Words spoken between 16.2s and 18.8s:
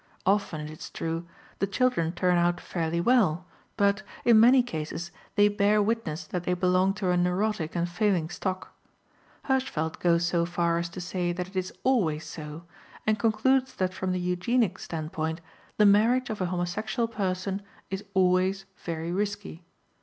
of a homosexual person is always